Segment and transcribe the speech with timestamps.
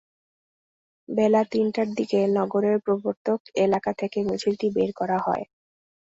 [1.09, 5.43] বেলা তিনটার দিকে নগরের প্রবর্তক এলাকা থেকে মিছিলটি বের করা হয়।